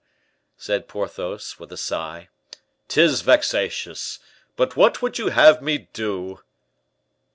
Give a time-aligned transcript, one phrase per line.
[0.57, 2.27] said Porthos, with a sigh,
[2.87, 4.17] "'tis vexatious,
[4.55, 6.39] but what would you have me do?"